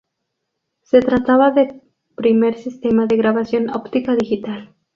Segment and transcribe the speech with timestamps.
[0.81, 1.79] Se trataba del
[2.15, 4.73] primer sistema de grabación óptica digital.